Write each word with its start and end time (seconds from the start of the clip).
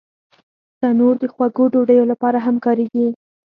تنور 0.79 1.15
د 1.21 1.23
خوږو 1.33 1.65
ډوډیو 1.73 2.05
لپاره 2.11 2.37
هم 2.45 2.55
کارېږي 2.65 3.07